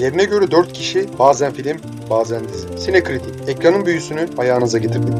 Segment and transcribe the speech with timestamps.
[0.00, 1.76] Yerine göre 4 kişi bazen film
[2.10, 2.78] bazen dizi.
[2.78, 5.14] Sinekritik ekranın büyüsünü ayağınıza getirdik.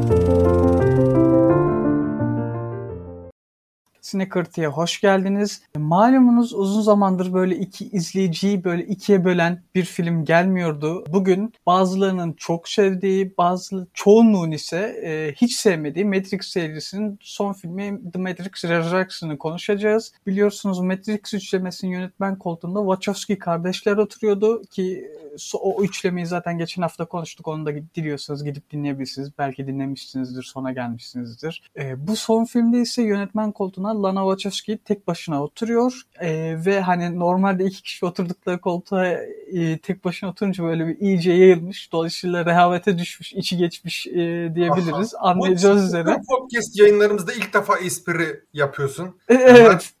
[4.11, 5.61] Sinekırtı'ya hoş geldiniz.
[5.77, 11.03] Malumunuz uzun zamandır böyle iki izleyiciyi böyle ikiye bölen bir film gelmiyordu.
[11.13, 18.19] Bugün bazılarının çok sevdiği, bazı çoğunluğun ise e, hiç sevmediği Matrix serisinin son filmi The
[18.19, 20.13] Matrix Resurrection'ı konuşacağız.
[20.27, 25.11] Biliyorsunuz Matrix üçlemesinin yönetmen koltuğunda Wachowski kardeşler oturuyordu ki
[25.53, 27.47] o üçlemeyi zaten geçen hafta konuştuk.
[27.47, 29.29] Onu da diliyorsanız gidip dinleyebilirsiniz.
[29.37, 31.71] Belki dinlemişsinizdir, sona gelmişsinizdir.
[31.79, 36.01] E, bu son filmde ise yönetmen koltuğuna Lana Wachowski tek başına oturuyor.
[36.19, 41.31] E, ve hani normalde iki kişi oturdukları koltuğa e, tek başına oturunca böyle bir iyice
[41.31, 41.91] yayılmış.
[41.91, 44.13] Dolayısıyla rehavete düşmüş, içi geçmiş e,
[44.55, 45.15] diyebiliriz.
[45.15, 45.29] Aha.
[45.29, 46.17] Anlayacağız üzere.
[46.29, 49.15] Podcast yayınlarımızda ilk defa espri yapıyorsun.
[49.29, 49.93] E, evet.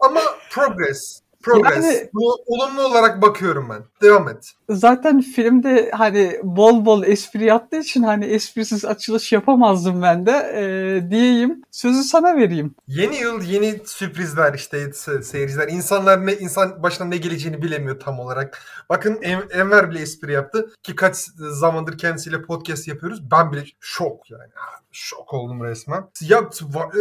[0.00, 1.23] Ama progress.
[1.44, 1.84] Progress.
[1.84, 3.82] Yani, Bu olumlu olarak bakıyorum ben.
[4.02, 4.52] Devam et.
[4.68, 11.10] Zaten filmde hani bol bol espri yaptığı için hani esprisiz açılış yapamazdım ben de ee,
[11.10, 11.62] diyeyim.
[11.70, 12.74] Sözü sana vereyim.
[12.88, 15.68] Yeni yıl yeni sürprizler işte seyirciler.
[15.68, 18.62] İnsanlar ne insan başına ne geleceğini bilemiyor tam olarak.
[18.88, 23.30] Bakın en, Enver bile espri yaptı ki kaç zamandır kendisiyle podcast yapıyoruz.
[23.30, 24.52] Ben bile şok yani.
[24.96, 26.10] Şok oldum resmen.
[26.20, 27.00] Ya e,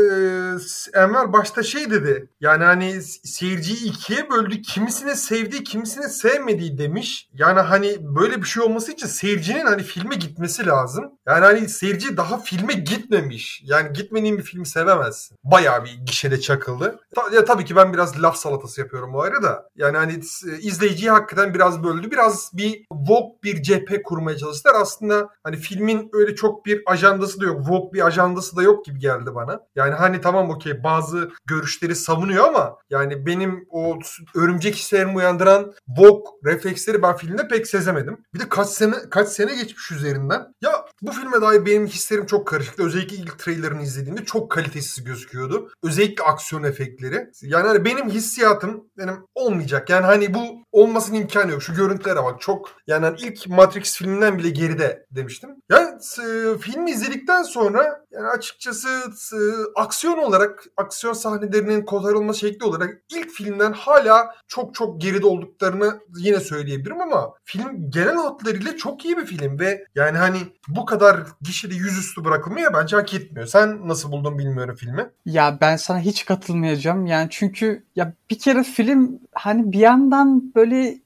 [0.93, 2.29] Enver başta şey dedi.
[2.41, 4.61] Yani hani seyirciyi ikiye böldü.
[4.61, 7.29] Kimisine sevdiği, kimisine sevmediği demiş.
[7.33, 11.11] Yani hani böyle bir şey olması için seyircinin hani filme gitmesi lazım.
[11.27, 13.61] Yani hani seyirci daha filme gitmemiş.
[13.65, 15.37] Yani gitmediğin bir filmi sevemezsin.
[15.43, 16.99] Bayağı bir gişede çakıldı.
[17.15, 19.69] Ta, ya tabii ki ben biraz laf salatası yapıyorum bu arada.
[19.75, 20.19] Yani hani
[20.61, 22.11] izleyiciyi hakikaten biraz böldü.
[22.11, 24.75] Biraz bir Vogue bir cephe kurmaya çalıştılar.
[24.75, 27.69] Aslında hani filmin öyle çok bir ajandası da yok.
[27.69, 29.59] Vogue bir ajandası da yok gibi geldi bana.
[29.75, 33.99] Yani hani tamam okey bazı görüşleri savunuyor ama yani benim o
[34.35, 38.17] örümcek hislerimi uyandıran Vogue refleksleri ben filmde pek sezemedim.
[38.33, 40.53] Bir de kaç sene kaç sene geçmiş üzerinden.
[40.61, 42.83] Ya bu filme dair benim hislerim çok karışıktı.
[42.83, 45.69] Özellikle ilk trailerını izlediğimde çok kalitesiz gözüküyordu.
[45.83, 47.29] Özellikle aksiyon efektleri.
[47.41, 49.89] Yani hani benim hissiyatım benim olmayacak.
[49.89, 51.63] Yani hani bu olmasının imkanı yok.
[51.63, 55.49] Şu görüntülere bak çok yani hani ilk Matrix filminden bile geride demiştim.
[55.71, 58.87] Yani e, filmi izledikten sonra yani açıkçası
[59.33, 59.39] e,
[59.75, 66.39] aksiyon olarak aksiyon sahnelerinin kotarılma şekli olarak ilk filmden hala çok çok geride olduklarını yine
[66.39, 70.37] söyleyebilirim ama film genel hatlarıyla çok iyi bir film ve yani hani
[70.67, 73.47] bu kadar gişede yüzüstü bırakılmıyor bence hak etmiyor.
[73.47, 75.09] Sen nasıl buldun bilmiyorum filmi.
[75.25, 77.05] Ya ben sana hiç katılmayacağım.
[77.05, 81.02] Yani çünkü ya bir kere film hani bir yandan böyle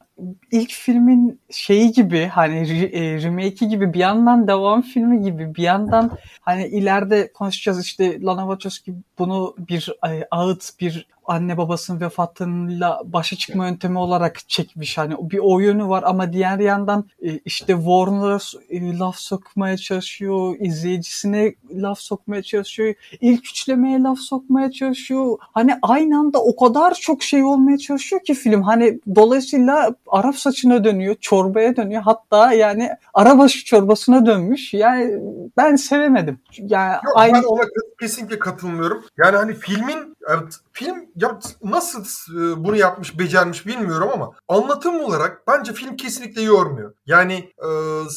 [0.51, 2.57] ilk filmin şeyi gibi hani
[2.93, 8.41] e, remake'i gibi bir yandan devam filmi gibi bir yandan hani ileride konuşacağız işte Lana
[8.41, 14.97] Wachowski bunu bir e, ağıt bir anne babasının vefatıyla başa çıkma yöntemi olarak çekmiş.
[14.97, 18.39] Hani bir o yönü var ama diğer yandan e, işte Warner'a
[18.69, 25.37] e, laf sokmaya çalışıyor, izleyicisine laf sokmaya çalışıyor, ilk üçlemeye laf sokmaya çalışıyor.
[25.39, 28.61] Hani aynı anda o kadar çok şey olmaya çalışıyor ki film.
[28.61, 32.01] Hani dolayısıyla Arap saçına dönüyor, çorbaya dönüyor.
[32.01, 34.73] Hatta yani arabaşı çorbasına dönmüş.
[34.73, 35.21] Yani
[35.57, 36.39] ben sevemedim.
[36.57, 37.33] Yani Yok, aynı...
[37.33, 37.61] ben ona
[37.99, 39.05] kesinlikle katılmıyorum.
[39.17, 42.05] Yani hani filmin evet, film ya nasıl
[42.35, 46.93] e, bunu yapmış, becermiş bilmiyorum ama anlatım olarak bence film kesinlikle yormuyor.
[47.05, 47.33] Yani
[47.63, 47.69] e,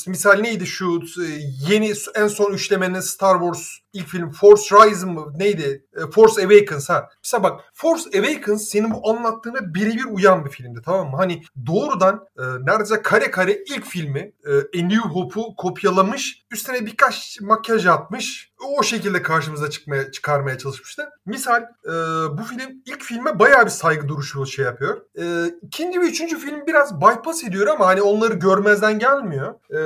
[0.06, 1.24] misal neydi şu e,
[1.68, 5.84] yeni en son üçlemenin Star Wars ilk film Force Rise mı neydi?
[5.96, 7.08] E, Force Awakens ha.
[7.24, 11.16] Mesela bak Force Awakens senin bu anlattığına birebir uyan bir filmdi tamam mı?
[11.16, 16.44] Hani doğrudan e, neredeyse kare kare ilk filmi e, A New Hope'u kopyalamış.
[16.50, 18.50] Üstüne birkaç makyaj atmış.
[18.78, 21.08] O şekilde karşımıza çıkmaya çıkarmaya çalışmıştı.
[21.26, 21.92] Misal e,
[22.38, 25.00] bu film ilk filme bayağı bir saygı duruşu şey yapıyor.
[25.18, 29.54] E, ikinci ve üçüncü film biraz bypass ediyor ama hani onları görmezden gelmiyor.
[29.70, 29.80] E,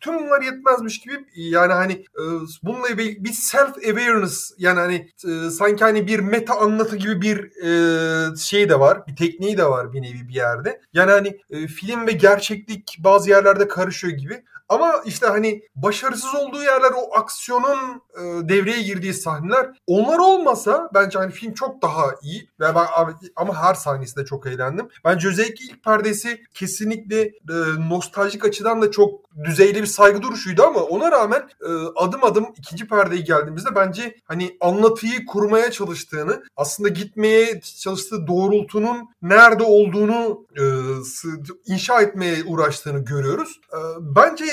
[0.00, 2.22] tüm bunlar yetmezmiş gibi yani hani e,
[2.62, 7.38] bununla bir, bir self awareness yani hani e, sanki hani bir meta anlatı gibi bir
[7.62, 9.06] e, şey de var.
[9.06, 10.80] Bir tekniği de var bir nevi bir yerde.
[10.92, 14.42] Yani hani e, film ve gerçeklik bazı yerlerde karışıyor gibi.
[14.68, 21.18] Ama işte hani başarısız olduğu yerler o aksiyonun e, devreye girdiği sahneler onlar olmasa bence
[21.18, 22.86] hani film çok daha iyi ve ben
[23.36, 24.88] ama her sahnesinde çok eğlendim.
[25.04, 27.32] Bence özellikle ilk perdesi kesinlikle e,
[27.88, 32.88] nostaljik açıdan da çok düzeyli bir saygı duruşuydu ama ona rağmen e, adım adım ikinci
[32.88, 40.62] perdeye geldiğimizde bence hani anlatıyı kurmaya çalıştığını aslında gitmeye çalıştığı doğrultunun nerede olduğunu e,
[41.66, 43.60] inşa etmeye uğraştığını görüyoruz.
[43.72, 44.44] E, bence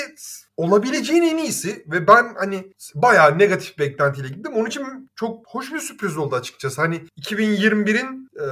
[0.56, 4.52] olabileceğin en iyisi ve ben hani bayağı negatif beklentiyle gittim.
[4.56, 6.80] Onun için çok hoş bir sürpriz oldu açıkçası.
[6.80, 8.46] Hani 2021'in e,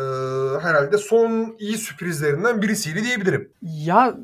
[0.60, 3.52] herhalde son iyi sürprizlerinden birisiydi diyebilirim.
[3.62, 4.14] Ya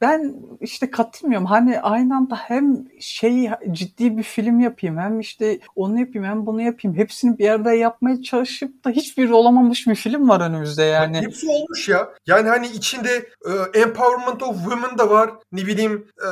[0.00, 1.46] ben işte katılmıyorum.
[1.46, 6.62] Hani aynı anda hem şey ciddi bir film yapayım hem işte onu yapayım hem bunu
[6.62, 6.96] yapayım.
[6.96, 11.20] Hepsini bir yerde yapmaya çalışıp da hiçbir olamamış bir film var önümüzde yani.
[11.20, 12.08] Hepsi olmuş ya.
[12.26, 15.30] Yani hani içinde e, Empowerment of Women da var.
[15.52, 16.30] Ne bileyim e,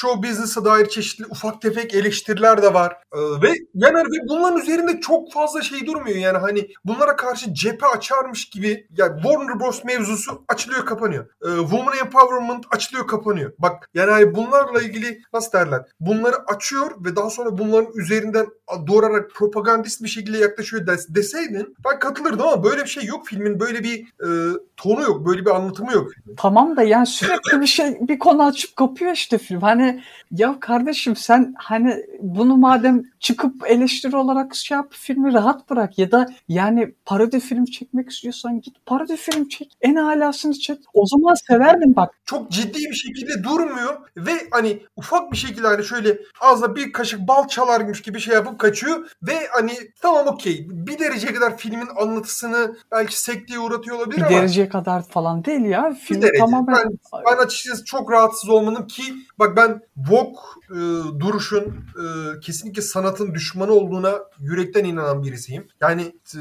[0.00, 2.96] show business'a dair çeşitli ufak tefek eleştiriler de var.
[3.12, 6.16] E, ve yani ve bunların üzerinde çok fazla şey durmuyor.
[6.16, 11.24] Yani hani bunlara karşı cephe açarmış gibi yani Warner Bros mevzusu açılıyor kapanıyor.
[11.24, 13.52] E, Woman Empowerment açılıyor kapanıyor.
[13.58, 15.80] Bak yani hani bunlarla ilgili nasıl derler?
[16.00, 18.46] Bunları açıyor ve daha sonra bunların üzerinden
[18.86, 23.60] doğrarak propagandist bir şekilde yaklaşıyor des- deseydin ben katılırdım ama böyle bir şey yok filmin
[23.60, 24.28] böyle bir e,
[24.76, 26.10] tonu yok böyle bir anlatımı yok.
[26.36, 29.60] Tamam da yani sürekli bir şey bir konu açıp kapıyor işte film.
[29.60, 29.89] Hani
[30.30, 36.12] ya kardeşim sen hani bunu madem çıkıp eleştiri olarak şey yap filmi rahat bırak ya
[36.12, 39.76] da yani parodi film çekmek istiyorsan git parodi film çek.
[39.80, 40.78] En alasını çek.
[40.94, 42.14] O zaman severdim bak.
[42.24, 47.20] Çok ciddi bir şekilde durmuyor ve hani ufak bir şekilde hani şöyle ağzına bir kaşık
[47.20, 49.72] bal çalarmış gibi şey yapıp kaçıyor ve hani
[50.02, 55.08] tamam okey bir dereceye kadar filmin anlatısını belki sekteye uğratıyor olabilir bir ama dereceye kadar
[55.08, 55.96] falan değil ya.
[56.00, 56.38] Film bir derece.
[56.38, 59.02] tamamen Ben, ben açıkçası çok rahatsız olmanın ki
[59.38, 60.40] bak ben Vogue
[60.70, 60.78] e,
[61.20, 65.66] duruşun e, kesinlikle sanatın düşmanı olduğuna yürekten inanan birisiyim.
[65.80, 66.02] Yani
[66.34, 66.40] e,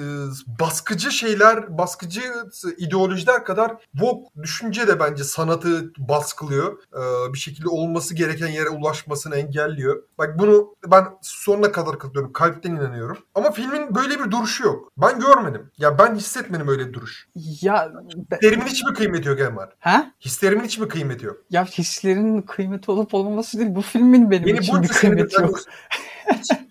[0.59, 2.21] baskıcı şeyler, baskıcı
[2.77, 6.77] ideolojiler kadar Vogue düşünce de bence sanatı baskılıyor.
[6.94, 10.03] E, bir şekilde olması gereken yere ulaşmasını engelliyor.
[10.18, 12.33] Bak bunu ben sonuna kadar katılıyorum.
[12.33, 13.18] Kalpten inanıyorum.
[13.36, 14.91] Ama filmin böyle bir duruşu yok.
[14.97, 15.71] Ben görmedim.
[15.77, 17.27] Ya ben hissetmedim öyle bir duruş.
[17.62, 17.91] ya
[18.31, 19.69] Hislerimin hiç mi kıymeti yok Emar?
[19.80, 20.12] ha?
[20.19, 21.38] Hislerimin hiç mi kıymeti yok?
[21.50, 23.75] Ya hislerin kıymeti olup olmaması değil.
[23.75, 25.59] Bu filmin benim Beni için bir kıymeti yok.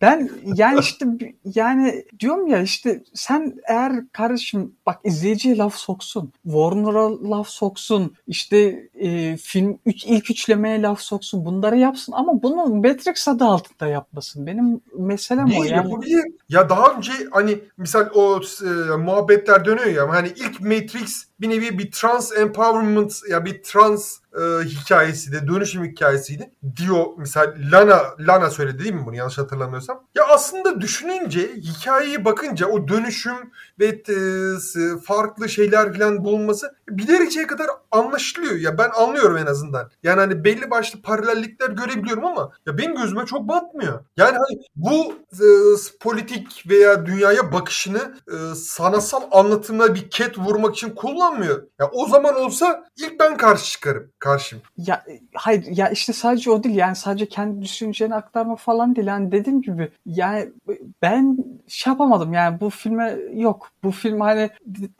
[0.00, 1.06] Ben yani işte
[1.44, 8.88] yani diyorum ya işte sen eğer kardeşim bak izleyiciye laf soksun, Warner'a laf soksun, işte
[8.94, 14.46] e, film üç, ilk üçlemeye laf soksun bunları yapsın ama bunu Matrix adı altında yapmasın.
[14.46, 15.88] Benim meselem o Niye yani.
[15.90, 16.24] yapabilir?
[16.48, 21.78] Ya daha önce hani misal o e, muhabbetler dönüyor ya hani ilk Matrix bir nevi
[21.78, 28.78] bir trans empowerment ya bir trans e, hikayesiydi, dönüşüm hikayesiydi diyor misal Lana Lana söyledi
[28.78, 30.04] değil mi bunu yanlış hatırlamıyorsam.
[30.14, 33.36] Ya aslında düşününce hikayeye bakınca o dönüşüm
[33.80, 38.56] ve e, farklı şeyler falan bulunması bir dereceye kadar anlaşılıyor.
[38.56, 39.90] Ya ben anlıyorum en azından.
[40.02, 44.04] Yani hani belli başlı paralellikler görebiliyorum ama ya benim gözüme çok batmıyor.
[44.16, 45.46] Yani hani bu e,
[46.00, 50.90] politik veya dünyaya bakışını e, sanatsal anlatımına bir ket vurmak için
[51.26, 51.62] kullanmıyor.
[51.80, 54.10] Ya o zaman olsa ilk ben karşı çıkarım.
[54.18, 54.64] Karşıyım.
[54.78, 59.06] Ya e, hayır ya işte sadece o değil yani sadece kendi düşünceni aktarma falan değil
[59.06, 60.52] yani dediğim gibi yani
[61.02, 61.38] ben
[61.68, 64.50] şey yapamadım yani bu filme yok bu film hani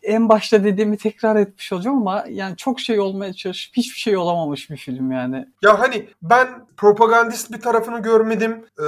[0.03, 4.71] en başta dediğimi tekrar etmiş olacağım ama yani çok şey olmaya çalışıp hiçbir şey olamamış
[4.71, 5.49] bir film yani.
[5.63, 8.65] Ya hani ben propagandist bir tarafını görmedim.
[8.79, 8.83] Ee,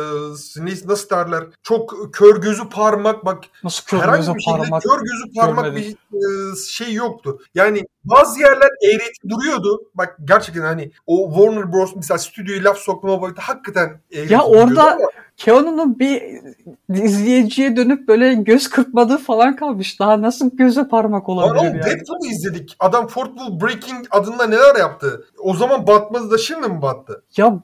[0.86, 1.44] nasıl derler?
[1.62, 5.96] Çok kör gözü parmak bak Nasıl kör şekilde parmak kör gözü parmak görmedim.
[6.12, 7.27] bir e, şey yoktu.
[7.54, 9.82] Yani bazı yerler eğreti duruyordu.
[9.94, 11.92] Bak gerçekten hani o Warner Bros.
[11.96, 15.08] mesela stüdyoya laf sokma boyutu hakikaten eğreti Ya orada ama
[15.38, 16.22] Keanu'nun bir
[16.88, 20.00] izleyiciye dönüp böyle göz kırpmadığı falan kalmış.
[20.00, 21.82] Daha nasıl göze parmak Lan olabilir oğlum yani?
[21.82, 22.76] Deadpool'u izledik.
[22.78, 25.24] Adam Fort Will Breaking adında neler yaptı?
[25.38, 27.22] O zaman batmadı da şimdi mi battı?
[27.36, 27.60] Ya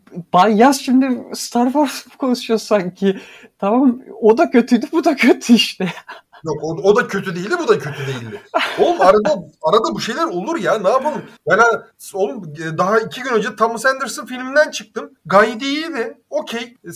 [0.48, 3.18] yaz şimdi Star Wars konuşuyor sanki.
[3.58, 5.88] Tamam o da kötüydü bu da kötü işte.
[6.44, 8.42] Yok o, o da kötü değildi bu da kötü değildi.
[8.80, 9.30] Oğlum arada
[9.62, 11.22] arada bu şeyler olur ya ne yapalım?
[11.50, 15.10] Ben ha- oğlum e, daha iki gün önce Thomas Anderson filminden çıktım.
[15.26, 16.18] Gayet iyiydi.
[16.34, 16.62] Okey.
[16.84, 16.88] E,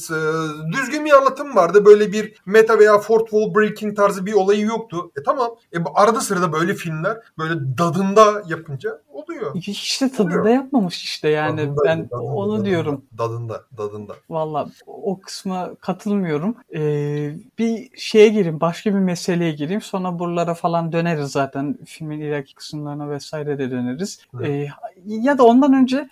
[0.73, 1.85] Düzgün bir anlatım vardı.
[1.85, 5.11] Böyle bir meta veya fourth wall breaking tarzı bir olayı yoktu.
[5.21, 5.51] E tamam.
[5.73, 9.55] E, arada sırada böyle filmler böyle dadında yapınca oluyor.
[9.55, 10.55] İşte tadında Oluyor.
[10.55, 13.05] yapmamış işte yani Dadında, ben dadında, onu dadında, diyorum.
[13.19, 14.15] Dadında, dadında.
[14.31, 16.57] Valla o kısma katılmıyorum.
[16.75, 19.81] Ee, bir şeye gireyim, başka bir meseleye gireyim.
[19.83, 21.79] Sonra buralara falan döneriz zaten.
[21.87, 24.21] Filmin ileriki kısımlarına vesaire de döneriz.
[24.45, 24.69] Ee,
[25.07, 26.09] ya da ondan önce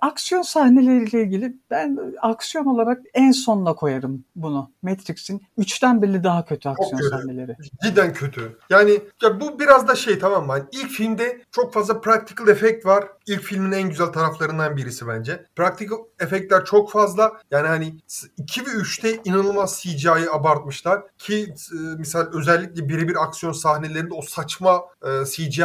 [0.00, 4.70] aksiyon sahneleriyle ilgili ben aksiyon aksiyon olarak en sonuna koyarım bunu.
[4.82, 7.10] Matrix'in 3'ten biri daha kötü aksiyon kötü.
[7.10, 7.56] sahneleri.
[7.82, 8.58] Cidden kötü.
[8.70, 10.52] Yani ya bu biraz da şey tamam mı?
[10.52, 13.04] Hani ilk filmde çok fazla practical effect var.
[13.26, 15.46] İlk filmin en güzel taraflarından birisi bence.
[15.56, 17.32] Practical efektler çok fazla.
[17.50, 17.94] Yani hani
[18.36, 21.02] 2 ve 3'te inanılmaz CGI'yi abartmışlar.
[21.18, 25.64] Ki e, misal özellikle birebir aksiyon sahnelerinde o saçma e, CGI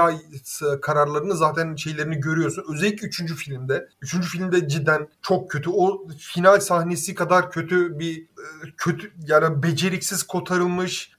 [0.81, 2.65] kararlarını zaten şeylerini görüyorsun.
[2.73, 3.33] Özellikle 3.
[3.35, 3.89] filmde.
[4.01, 4.15] 3.
[4.31, 5.69] filmde cidden çok kötü.
[5.69, 8.45] O final sahnesi kadar kötü bir e,
[8.77, 11.11] kötü yani beceriksiz kotarılmış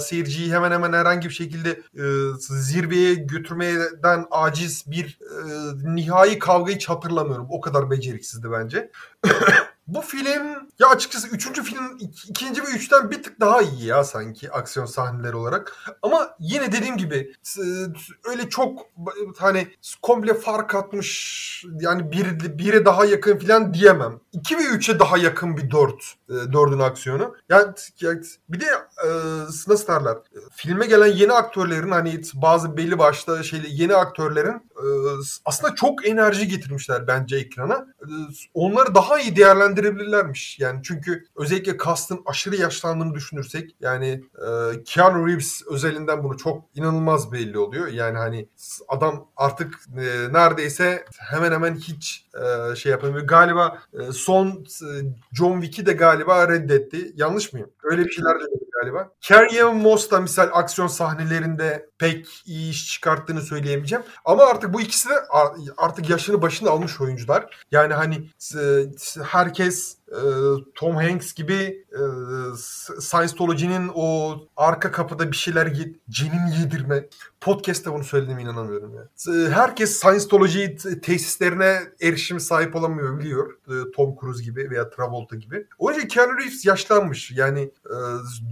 [0.00, 2.04] seyirciyi hemen hemen herhangi bir şekilde e,
[2.38, 7.46] zirveye götürmeden aciz bir e, nihai kavgayı hatırlamıyorum.
[7.50, 8.90] O kadar beceriksizdi bence.
[9.86, 14.50] Bu film ya açıkçası üçüncü film ikinci ve üçten bir tık daha iyi ya sanki
[14.50, 15.76] aksiyon sahneleri olarak.
[16.02, 17.32] Ama yine dediğim gibi
[18.24, 18.86] öyle çok
[19.38, 19.68] hani
[20.02, 21.46] komple fark atmış
[21.80, 24.20] yani bir, bire daha yakın falan diyemem.
[24.32, 26.16] 2 ve 3'e daha yakın bir 4.
[26.28, 27.34] 4'ün aksiyonu.
[27.48, 27.72] Yani,
[28.48, 28.66] bir de
[29.04, 29.08] e,
[29.68, 30.16] nasıl derler?
[30.56, 34.86] Filme gelen yeni aktörlerin hani bazı belli başta şeyle yeni aktörlerin e,
[35.44, 37.74] aslında çok enerji getirmişler bence ekrana.
[37.74, 38.08] E,
[38.54, 39.36] onları daha iyi
[39.76, 40.58] değerlendirebilirlermiş.
[40.58, 47.32] Yani çünkü özellikle cast'ın aşırı yaşlandığını düşünürsek yani e, Keanu Reeves özelinden bunu çok inanılmaz
[47.32, 47.88] belli oluyor.
[47.88, 48.48] Yani hani
[48.88, 53.26] adam artık e, neredeyse hemen hemen hiç e, şey yapamıyor.
[53.26, 54.88] Galiba e, son e,
[55.32, 57.12] John Wick'i de galiba reddetti.
[57.16, 57.70] Yanlış mıyım?
[57.82, 59.10] Öyle bir şeyler dedi galiba.
[59.20, 64.04] Carrie Moss da misal aksiyon sahnelerinde pek iyi iş çıkarttığını söyleyemeyeceğim.
[64.24, 65.14] Ama artık bu ikisi de
[65.76, 67.64] artık yaşını başını almış oyuncular.
[67.70, 68.30] Yani hani
[69.24, 70.20] herkes e,
[70.74, 72.02] Tom Hanks gibi e,
[73.00, 75.72] Scientology'nin o arka kapıda bir şeyler
[76.10, 77.08] cenin yedirme.
[77.40, 79.34] Podcast'ta bunu söylediğime inanamıyorum ya.
[79.34, 80.66] E, herkes Scientology
[81.02, 83.58] tesislerine erişim sahip olamıyor biliyor.
[83.96, 85.66] Tom Cruise gibi veya Travolta gibi.
[85.78, 87.30] O yüzden Keanu Reeves yaşlanmış.
[87.30, 87.70] Yani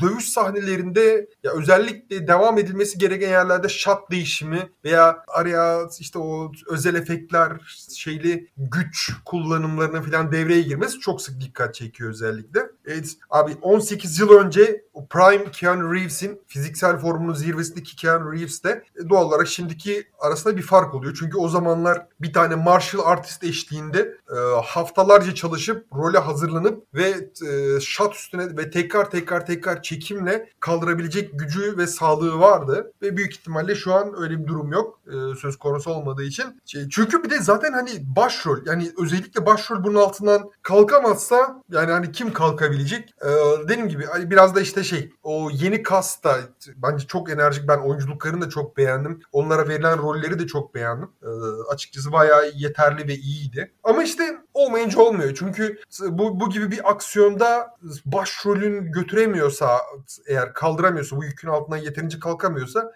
[0.01, 6.95] dövüş sahnelerinde ya özellikle devam edilmesi gereken yerlerde shot değişimi veya araya işte o özel
[6.95, 7.53] efektler
[7.95, 12.61] şeyli güç kullanımlarına falan devreye girmesi çok sık dikkat çekiyor özellikle.
[12.87, 19.09] Evet, abi 18 yıl önce Prime Keanu Reeves'in fiziksel formunun zirvesindeki Keanu Reeves de e,
[19.09, 21.17] doğal olarak şimdiki arasında bir fark oluyor.
[21.21, 27.81] Çünkü o zamanlar bir tane martial artist eşliğinde e, haftalarca çalışıp role hazırlanıp ve e,
[27.81, 32.93] shot üstüne ve tekrar tekrar tekrar çekimle kaldırabilecek gücü ve sağlığı vardı.
[33.03, 35.01] Ve büyük ihtimalle şu an öyle bir durum yok.
[35.07, 36.61] E, söz konusu olmadığı için.
[36.65, 42.13] Şey, çünkü bir de zaten hani başrol yani özellikle başrol bunun altından kalkamazsa yani hani
[42.13, 43.15] kim kalkabilecek?
[43.23, 43.29] Ee,
[43.69, 46.37] dediğim gibi hani biraz da işte şey o yeni kast da
[46.77, 47.69] bence çok enerjik.
[47.69, 49.21] Ben oyunculuklarını da çok beğendim.
[49.33, 51.11] Onlara verilen rolleri de çok beğendim.
[51.23, 51.29] Ee,
[51.73, 53.73] açıkçası bayağı yeterli ve iyiydi.
[53.85, 55.35] Ama işte olmayınca olmuyor.
[55.39, 59.81] Çünkü bu, bu gibi bir aksiyonda başrolün götüremiyorsa
[60.27, 62.93] eğer kaldıramıyorsa bu yükün altından yeterince kalkamıyorsa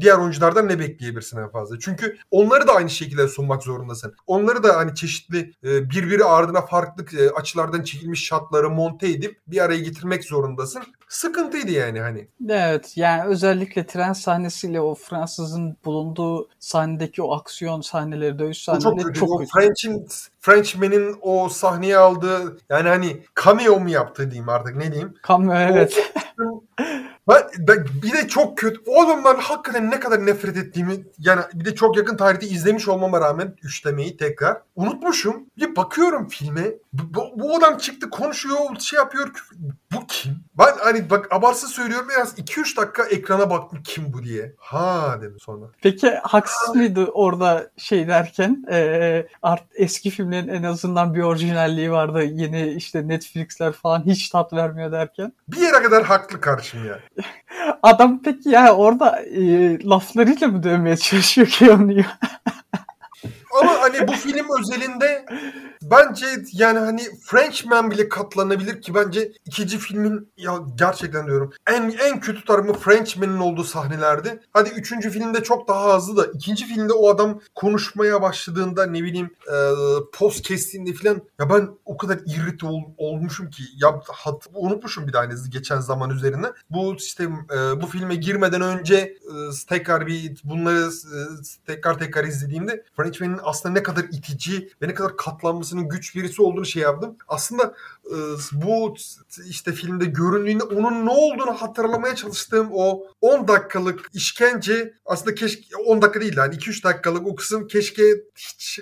[0.00, 1.78] diğer oyunculardan ne bekleyebilirsin en fazla?
[1.78, 4.14] Çünkü onları da aynı şekilde sunmak zorundasın.
[4.26, 9.64] Onları da hani çeşitli e, birbiri ardına farklı e, açılardan çekilmiş şatları monte edip bir
[9.64, 10.82] araya getirmek zorundasın.
[11.08, 12.28] Sıkıntıydı yani hani.
[12.48, 19.06] Evet yani özellikle tren sahnesiyle o Fransızın bulunduğu sahnedeki o aksiyon sahneleri, dövüş sahneleri çok,
[19.06, 19.20] kötü.
[19.20, 19.50] çok kötü.
[19.52, 20.06] French'in
[20.40, 25.14] Frenchman'in o sahneye aldığı yani hani cameo mu yaptı diyeyim artık ne diyeyim.
[25.28, 26.12] Cameo evet.
[27.28, 28.80] Ben, ben bir de çok kötü.
[28.86, 33.20] O adamdan hakikaten ne kadar nefret ettiğimi yani bir de çok yakın tarihte izlemiş olmama
[33.20, 35.46] rağmen üçlemeyi tekrar unutmuşum.
[35.58, 36.72] Bir bakıyorum filme.
[36.92, 39.30] Bu, bu adam çıktı konuşuyor şey yapıyor.
[39.96, 40.36] Bu kim?
[40.58, 44.54] Ben hani bak abartsız söylüyorum biraz 2-3 dakika ekrana baktım kim bu diye.
[44.58, 45.66] Ha dedim sonra.
[45.82, 52.22] Peki haksız mıydı orada şey derken e, art, eski filmlerin en azından bir orijinalliği vardı.
[52.22, 55.32] Yeni işte Netflix'ler falan hiç tat vermiyor derken.
[55.48, 56.98] Bir yere kadar haklı karşım ya.
[57.82, 61.92] Adam peki ya orada e, laflarıyla mı dövmeye çalışıyor ki onu?
[63.60, 65.26] Ama hani bu film özelinde
[65.82, 72.20] bence yani hani Frenchman bile katlanabilir ki bence ikinci filmin ya gerçekten diyorum en en
[72.20, 74.40] kötü tarafı Frenchman'ın olduğu sahnelerdi.
[74.52, 79.30] Hadi üçüncü filmde çok daha hızlı da ikinci filmde o adam konuşmaya başladığında ne bileyim
[79.48, 79.56] e,
[80.12, 85.12] post kestiğinde falan ya ben o kadar irrit ol, olmuşum ki ya hat, unutmuşum bir
[85.12, 86.46] tane geçen zaman üzerine.
[86.70, 89.16] Bu işte e, bu filme girmeden önce e,
[89.68, 91.18] tekrar bir bunları e,
[91.66, 96.66] tekrar tekrar izlediğimde Frenchman'ın aslında ne kadar itici ve ne kadar katlanmasının güç birisi olduğunu
[96.66, 97.16] şey yaptım.
[97.28, 97.74] Aslında
[98.06, 98.16] e,
[98.52, 98.94] bu
[99.48, 106.02] işte filmde göründüğünde onun ne olduğunu hatırlamaya çalıştığım o 10 dakikalık işkence aslında keşke 10
[106.02, 108.02] dakika değil yani 2-3 dakikalık o kısım keşke
[108.36, 108.80] hiç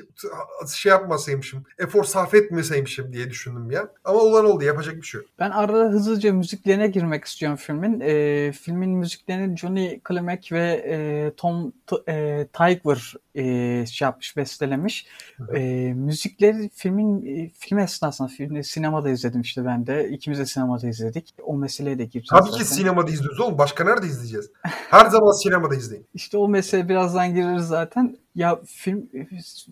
[0.75, 1.65] şey yapmasaymışım.
[1.79, 3.89] Efor sarf etmeseymişim diye düşündüm ya.
[4.05, 5.31] Ama olan oldu yapacak bir şey yok.
[5.39, 8.01] Ben arada hızlıca müziklerine girmek istiyorum filmin.
[8.01, 15.07] E, filmin müziklerini Johnny Klimek ve e, Tom T- e, Tykwer e, şey yapmış, bestelemiş.
[15.55, 15.61] E,
[15.95, 20.09] müzikleri filmin e, film esnasında filmi sinemada izledim işte ben de.
[20.09, 21.35] İkimiz de sinemada izledik.
[21.45, 22.29] O meseleye de gireceğiz.
[22.31, 22.59] Tabii zaten.
[22.59, 23.59] ki sinemada izliyoruz oğlum.
[23.59, 24.51] Başka nerede izleyeceğiz?
[24.91, 26.07] Her zaman sinemada izleyin.
[26.15, 28.17] İşte o mesele birazdan gireriz zaten.
[28.35, 29.09] Ya film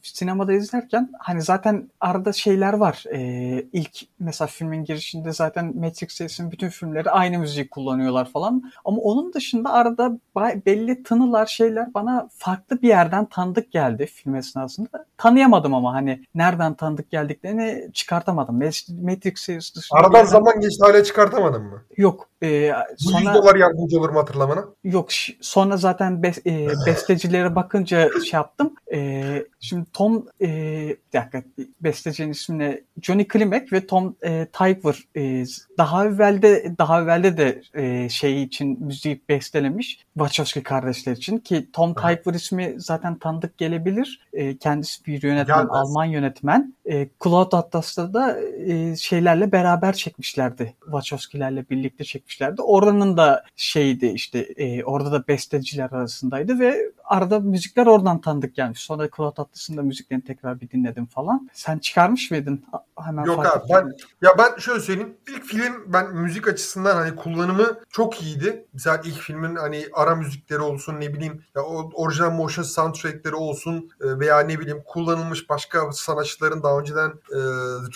[0.03, 3.05] sinemada izlerken hani zaten arada şeyler var.
[3.15, 8.73] Ee, ilk mesela filmin girişinde zaten Matrix serisinin bütün filmleri aynı müzik kullanıyorlar falan.
[8.85, 10.19] Ama onun dışında arada
[10.67, 15.07] belli tınılar şeyler bana farklı bir yerden tanıdık geldi film esnasında.
[15.17, 18.55] Tanıyamadım ama hani nereden tanıdık geldiklerini çıkartamadım.
[19.03, 21.83] Matrix serisi dışında Aradan yerden- zaman geçti hala çıkartamadın mı?
[21.97, 22.29] yok.
[22.43, 24.65] Ee, Bu 100 sonra dolar yardımcı olurum hatırlamana.
[24.85, 25.09] Yok
[25.41, 28.52] sonra zaten bes- e, bestecilere bakınca şey yaptım.
[28.93, 30.49] E, şimdi Tom e,
[30.89, 31.43] bir dakika
[31.81, 35.45] bestecinin ismini Johnny Klimek ve Tom e, Tykwer e,
[35.79, 41.95] daha evvelde daha evvelde de e, şey için müziği bestelemiş Wachowski kardeşler için ki Tom.
[41.95, 44.21] Tykwer ismi zaten tanıdık gelebilir.
[44.33, 45.71] E, kendisi bir yönetmen, Gelmez.
[45.71, 46.75] Alman yönetmen.
[46.91, 50.75] E, Cloud Atlas'ta da e, şeylerle beraber çekmişlerdi.
[50.85, 52.63] Wachowski'lerle birlikte çekmişlerdi.
[52.63, 58.81] Oranın da şeydi işte e, orada da besteciler arasındaydı ve arada müzikler oradan tanıdık gelmiş.
[58.81, 61.51] Sonra Cloud Atlas'ın da müziklerini tekrar bir dinledim falan.
[61.53, 62.65] Sen çıkarmış mıydın?
[63.05, 63.93] Hemen Yok abi ben
[64.23, 65.17] ya ben şöyle söyleyeyim.
[65.29, 68.67] İlk film ben müzik açısından hani kullanımı çok iyiydi.
[68.73, 71.63] Mesela ilk filmin hani ara müzikleri olsun ne bileyim ya
[71.95, 77.39] orijinal motion soundtrackleri olsun e, veya ne bileyim kullanılmış başka sanatçıların daha önceden e,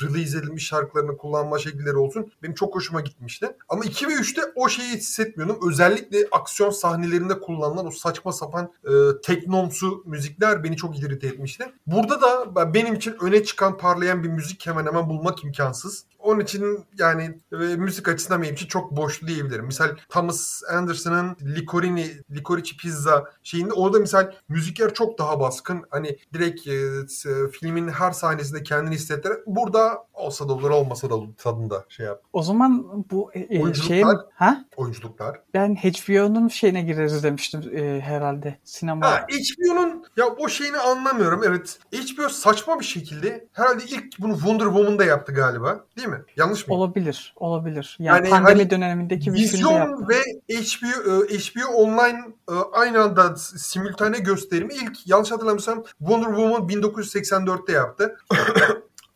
[0.02, 2.32] release edilmiş şarkılarını kullanma şekilleri olsun.
[2.42, 3.56] Benim çok hoşuma gitmişti.
[3.68, 5.58] Ama 2 ve 3'te o şeyi hissetmiyordum.
[5.70, 11.64] Özellikle aksiyon sahnelerinde kullanılan o saçma sapan e, teknomsu müzikler beni çok irite etmişti.
[11.86, 16.04] Burada da benim için öne çıkan parlayan bir müzik hemen hemen bulmak imkansız.
[16.18, 19.66] Onun için yani e, müzik açısından benim için çok boşlu diyebilirim.
[19.66, 25.82] Misal Thomas Anderson'ın Licorini, Licorice Pizza şeyinde orada misal müzikler çok daha baskın.
[25.90, 29.36] Hani direkt e, s- filmin her sahnesinde kendini hissettiren.
[29.46, 32.22] Burada olsa da olur olmasa da olur tadında şey yap.
[32.32, 34.64] O zaman bu e, e, Oyunculuklar- şeye ha?
[34.76, 35.40] Oyunculuklar.
[35.54, 38.58] Ben HBO'nun şeyine gireriz demiştim e, herhalde.
[38.64, 38.95] Sinema.
[39.00, 41.42] Ha HBO'nun ya o şeyini anlamıyorum.
[41.46, 45.84] Evet HBO saçma bir şekilde herhalde ilk bunu Wonder Woman'da yaptı galiba.
[45.96, 46.22] Değil mi?
[46.36, 46.74] Yanlış mı?
[46.74, 47.96] Olabilir, olabilir.
[48.00, 49.92] Yani, Yani pandemi hani dönemindeki bir filmde yaptı.
[50.08, 50.22] Vizyon ve
[50.54, 52.18] HBO, e, HBO Online
[52.50, 58.16] e, aynı anda s- simultane gösterimi ilk yanlış hatırlamıyorsam Wonder Woman 1984'te yaptı.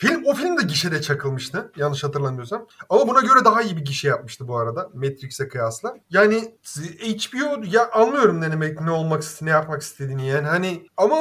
[0.00, 2.66] Film, o film de gişede çakılmıştı yanlış hatırlamıyorsam.
[2.88, 5.94] Ama buna göre daha iyi bir gişe yapmıştı bu arada Matrix'e kıyasla.
[6.10, 6.54] Yani
[7.02, 11.16] HBO ya anlıyorum ne demek ne olmak ne yapmak istediğini yani hani ama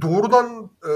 [0.00, 0.92] doğrudan e,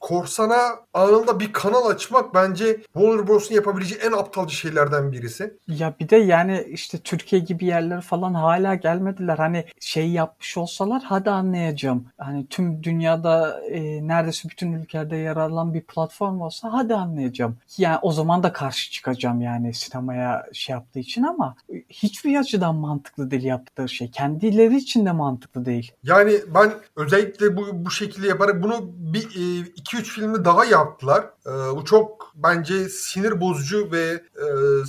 [0.00, 0.60] korsana
[0.94, 5.56] anında bir kanal açmak bence Warner Bros'un yapabileceği en aptalca şeylerden birisi.
[5.68, 9.38] Ya bir de yani işte Türkiye gibi yerler falan hala gelmediler.
[9.38, 12.06] Hani şey yapmış olsalar hadi anlayacağım.
[12.24, 17.56] Hani tüm dünyada e, neredeyse bütün ülkelerde yer alan bir platform olsa hadi anlayacağım.
[17.78, 21.56] Yani o zaman da karşı çıkacağım yani sinemaya şey yaptığı için ama
[21.88, 24.10] hiçbir açıdan mantıklı değil yaptıkları şey.
[24.10, 25.92] Kendileri için de mantıklı değil.
[26.04, 31.24] Yani ben özellikle bu bu şekilde yaparak bunu bir 2-3 filmde daha yaptılar.
[31.46, 34.46] E, bu çok bence sinir bozucu ve e,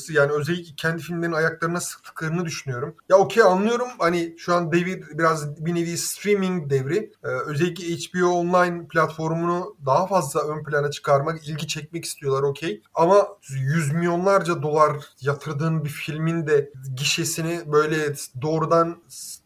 [0.10, 2.96] yani özellikle kendi filmlerinin ayaklarına sıktıklarını düşünüyorum.
[3.10, 7.12] Ya okey anlıyorum hani şu an devir biraz bir nevi streaming devri.
[7.23, 12.81] E, özellikle HBO Online platformunu daha fazla ön plana çıkarmak, ilgi çekmek istiyorlar okey.
[12.93, 18.97] Ama yüz milyonlarca dolar yatırdığın bir filmin de gişesini böyle doğrudan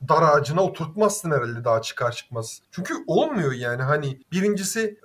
[0.09, 2.61] dar ağacına oturtmazsın herhalde daha çıkar çıkmaz.
[2.77, 4.99] Çünkü olmuyor yani hani birincisi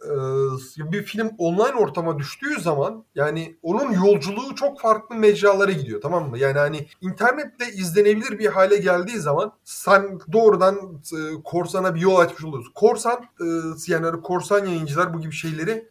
[0.79, 6.31] e, bir film online ortama düştüğü zaman yani onun yolculuğu çok farklı mecralara gidiyor tamam
[6.31, 6.39] mı?
[6.39, 10.77] Yani hani internette izlenebilir bir hale geldiği zaman sen doğrudan
[11.13, 12.73] e, korsana bir yol açmış oluyorsun.
[12.75, 13.47] Korsan e,
[13.87, 15.89] yani hani korsan yayıncılar bu gibi şeyleri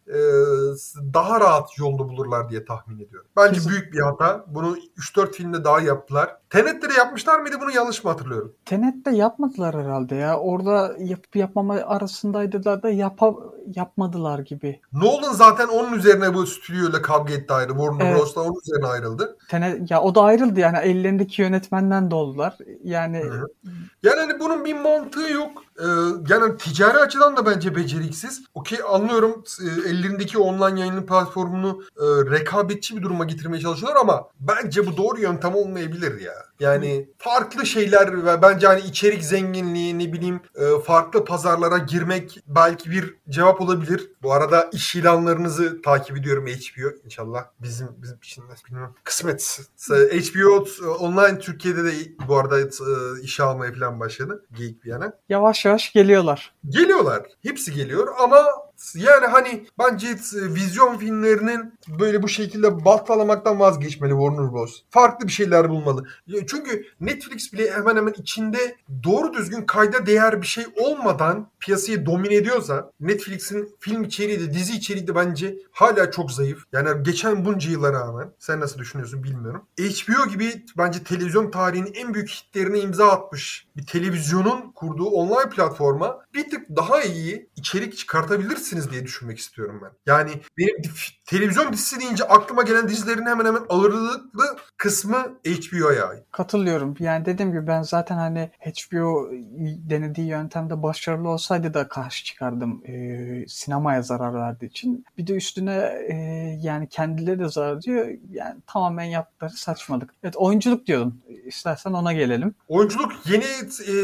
[1.14, 3.28] daha rahat yolda bulurlar diye tahmin ediyorum.
[3.36, 3.70] Bence Kesin.
[3.70, 4.44] büyük bir hata.
[4.48, 6.36] Bunu 3-4 filmde daha yaptılar.
[6.50, 8.52] Tenet'te de yapmışlar mıydı bunu yanlış mı hatırlıyorum?
[8.64, 10.38] Tenet'te yapmadılar herhalde ya.
[10.38, 13.34] Orada yapıp yapmama arasındaydılar da yapa,
[13.76, 14.80] yapmadılar gibi.
[14.92, 17.68] Nolan zaten onun üzerine bu stüdyoyla kavga etti ayrı.
[17.68, 18.20] Warner Evet.
[18.20, 19.36] Bros'la onun üzerine ayrıldı.
[19.48, 22.58] Tenet, ya o da ayrıldı yani ellerindeki yönetmenden de oldular.
[22.84, 23.46] Yani Hı hı.
[24.02, 25.62] Yani hani bunun bir mantığı yok.
[25.78, 25.86] E,
[26.28, 28.42] yani ticari açıdan da bence beceriksiz.
[28.54, 34.86] Okey anlıyorum e, ellerindeki online yayının platformunu e, rekabetçi bir duruma getirmeye çalışıyorlar ama bence
[34.86, 36.34] bu doğru yöntem olmayabilir ya.
[36.60, 42.90] Yani farklı şeyler ve bence hani içerik zenginliği ne bileyim e, farklı pazarlara girmek belki
[42.90, 44.10] bir cevap olabilir.
[44.22, 47.44] Bu arada iş ilanlarınızı takip ediyorum HBO inşallah.
[47.60, 48.94] Bizim bizim için bilmiyorum.
[49.04, 49.60] Kısmet.
[50.12, 50.66] HBO
[50.98, 51.92] online Türkiye'de de
[52.28, 52.66] bu arada e,
[53.22, 54.46] işe almaya falan başladı.
[54.52, 55.12] Geyik bir yana.
[55.28, 56.52] Yavaş yavaş geliyorlar.
[56.68, 57.22] Geliyorlar.
[57.42, 58.46] Hepsi geliyor ama
[58.94, 64.82] yani hani bence vizyon filmlerinin böyle bu şekilde baltalamaktan vazgeçmeli Warner Bros.
[64.90, 66.04] Farklı bir şeyler bulmalı.
[66.46, 72.34] Çünkü Netflix bile hemen hemen içinde doğru düzgün kayda değer bir şey olmadan piyasayı domine
[72.34, 76.64] ediyorsa Netflix'in film içeriği de dizi içeriği de bence hala çok zayıf.
[76.72, 79.64] Yani geçen bunca yıla rağmen sen nasıl düşünüyorsun bilmiyorum.
[79.78, 86.18] HBO gibi bence televizyon tarihinin en büyük hitlerine imza atmış bir televizyonun kurduğu online platforma
[86.34, 87.94] bir tık daha iyi içerik
[88.72, 89.90] çıkartabilirsiniz diye düşünmek istiyorum ben.
[90.06, 90.76] Yani benim
[91.26, 96.22] televizyon dizisi deyince aklıma gelen dizilerin hemen hemen ağırlıklı kısmı HBO'ya ait.
[96.32, 96.94] Katılıyorum.
[96.98, 99.30] Yani dediğim gibi ben zaten hani HBO
[99.90, 105.04] denediği yöntemde başarılı olsaydı da karşı çıkardım e, sinemaya zarar verdiği için.
[105.18, 105.76] Bir de üstüne
[106.08, 106.14] e,
[106.62, 108.08] yani kendileri de zarar diyor.
[108.30, 110.14] Yani tamamen yaptıkları saçmalık.
[110.22, 111.22] Evet oyunculuk diyordun.
[111.46, 112.54] İstersen ona gelelim.
[112.68, 113.44] Oyunculuk yeni
[113.88, 113.94] e,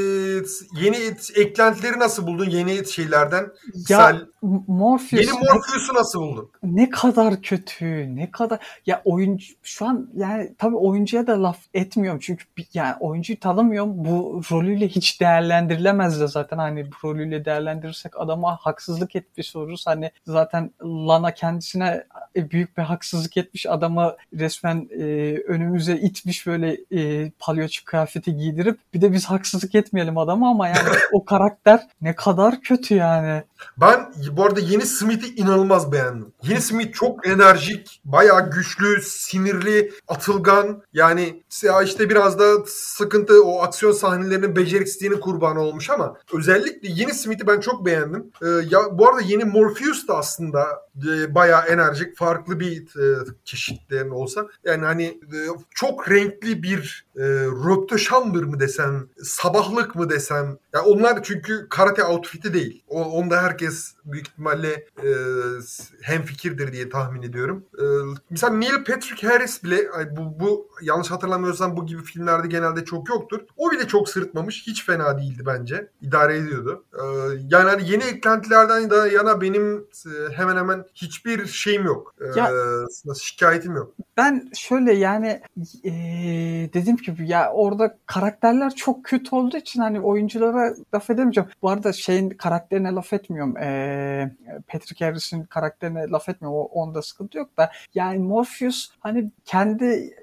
[0.80, 0.96] yeni
[1.36, 2.50] eklentileri nasıl buldun?
[2.50, 3.48] Yeni şeylerden.
[3.88, 4.26] Ya Misal,
[4.66, 5.22] Morpheus.
[5.22, 6.50] Yeni Morpheus'u nasıl buldun?
[6.62, 8.16] Ne kadar kötü.
[8.16, 12.44] Ne kadar ya oyuncu şu an yani tabii oyuncuya da laf etmiyorum çünkü
[12.74, 14.04] yani oyuncuyu tanımıyorum.
[14.04, 19.86] Bu rolüyle hiç değerlendirilemez de zaten hani bu rolüyle değerlendirirsek adama haksızlık etmiş oluruz.
[19.86, 22.04] Hani zaten Lana kendisine
[22.36, 25.04] e, büyük bir haksızlık etmiş adamı resmen e,
[25.48, 30.88] önümüze itmiş böyle e, palyaço kıyafeti giydirip bir de biz haksızlık etmeyelim adama ama yani
[31.12, 33.42] o karakter ne kadar kötü yani.
[33.76, 36.32] Ben bu arada yeni Smith'i inanılmaz beğendim.
[36.42, 40.82] Yeni Smith çok enerjik, bayağı güçlü, sinirli, atılgan.
[40.92, 41.42] Yani
[41.84, 47.60] işte biraz da sıkıntı o aksiyon sahnelerinin beceriksizliğinin kurbanı olmuş ama özellikle yeni Smith'i ben
[47.60, 48.30] çok beğendim.
[48.42, 54.10] Ee, ya bu arada yeni Morpheus da aslında e, bayağı enerjik, farklı bir e, çeşitlerin
[54.10, 54.46] olsa.
[54.64, 55.38] Yani hani e,
[55.70, 57.22] çok renkli bir e,
[57.68, 60.58] röptöşambır mı desem, sabahlık mı desem.
[60.74, 62.84] Yani onlar çünkü karate outfit'i değil.
[62.88, 64.72] O, onda herkes büyük ihtimalle
[65.04, 65.10] e,
[66.02, 67.64] hem fikirdir diye tahmin ediyorum.
[67.78, 67.84] E,
[68.30, 73.40] mesela Neil Patrick Harris bile bu, bu yanlış hatırlamıyorsam bu gibi filmlerde genelde çok yoktur.
[73.56, 74.66] O bile çok sırıtmamış.
[74.66, 75.90] Hiç fena değildi bence.
[76.00, 76.84] İdare ediyordu.
[76.94, 77.02] E,
[77.48, 82.14] yani hani yeni eklentilerden yana benim e, hemen hemen hiçbir şeyim yok.
[82.20, 82.50] E, ya,
[83.04, 83.94] nasıl şikayetim yok.
[84.16, 85.40] Ben şöyle yani
[85.84, 85.92] e,
[86.74, 91.50] dediğim gibi ya orada karakterler çok kötü olduğu için hani oyunculara laf edemeyeceğim.
[91.62, 93.56] Bu arada şeyin karakterine laf etmiyorum.
[93.56, 94.36] E,
[94.68, 96.58] Patrick Harris'in karakterine laf etmiyorum.
[96.58, 100.16] O, onda sıkıntı yok da yani Morpheus hani kendi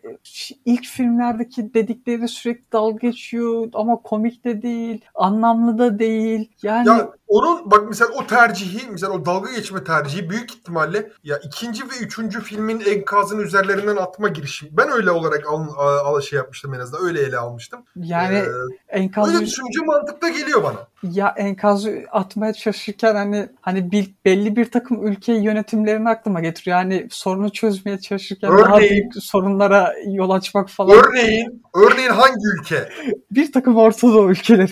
[0.66, 6.52] ilk filmlerdeki dedikleri sürekli dalga geçiyor ama komik de değil, anlamlı da değil.
[6.62, 11.38] Yani ya onun bak mesela o tercihi, mesela o dalga geçme tercihi büyük ihtimalle ya
[11.38, 14.70] ikinci ve üçüncü filmin enkazın üzerlerinden atma girişim.
[14.72, 17.06] Ben öyle olarak al, al şey yapmıştım en azından.
[17.06, 17.80] Öyle ele almıştım.
[17.96, 20.88] Yani ee, enkaz öyle düşünce mantıkta geliyor bana.
[21.04, 26.78] Ya enkazı atmaya çalışırken hani hani bir, belli bir takım ülke yönetimlerini aklıma getiriyor.
[26.78, 30.98] Yani sorunu çözmeye çalışırken örneğin, daha büyük sorunlara yol açmak falan.
[30.98, 32.90] Örneğin, örneğin hangi ülke?
[33.32, 34.72] bir takım Orta Doğu ülkeleri.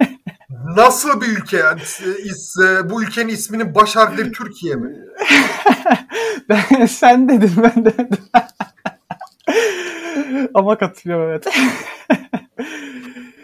[0.76, 1.80] Nasıl bir ülke yani?
[2.64, 4.96] E, bu ülkenin isminin baş harfleri Türkiye mi?
[6.48, 8.08] ben, sen dedin ben dedim.
[10.54, 11.46] Ama katılıyorum evet.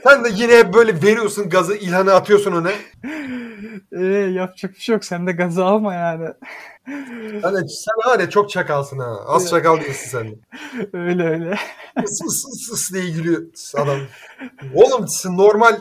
[0.05, 2.73] Sen de yine böyle veriyorsun gazı, ilhanı atıyorsun öne.
[3.93, 5.05] Ee, yapacak bir şey yok.
[5.05, 6.29] Sen de gazı alma yani.
[7.43, 9.17] Hani sen var ya çok çakalsın ha.
[9.27, 10.37] Az çakal değilsin sen.
[11.01, 11.59] öyle öyle.
[12.05, 13.43] Is is is is diye gülüyor
[13.75, 13.99] adam.
[14.75, 15.81] Oğlum normal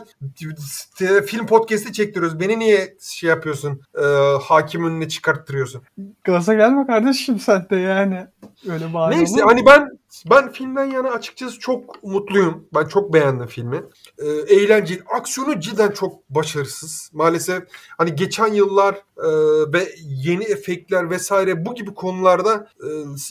[1.26, 2.40] film podcast'i çektiriyoruz.
[2.40, 3.82] Beni niye şey yapıyorsun?
[3.98, 4.04] E,
[4.42, 5.82] hakim önüne çıkarttırıyorsun.
[6.24, 8.26] Gaza gelme kardeşim sen de yani.
[8.68, 9.16] Öyle bağırma.
[9.16, 9.88] Neyse hani ben
[10.30, 12.68] ben filmden yana açıkçası çok mutluyum.
[12.74, 13.82] Ben çok beğendim filmi.
[14.18, 15.02] E, eğlenceli.
[15.18, 17.10] Aksiyonu cidden çok başarısız.
[17.12, 17.62] Maalesef
[17.98, 19.28] hani geçen yıllar e,
[19.72, 22.88] ve yeni efektler vesaire bu gibi konularda e,